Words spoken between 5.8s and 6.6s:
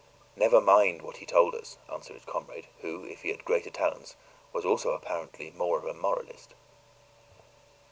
a moralist.